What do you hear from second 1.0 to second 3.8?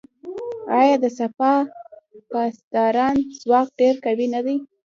د سپاه پاسداران ځواک